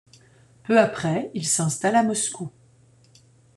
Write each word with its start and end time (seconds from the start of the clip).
Peu 0.63 0.79
après, 0.79 1.29
ils 1.35 1.45
s'installent 1.45 1.95
à 1.95 2.01
Moscou. 2.01 2.49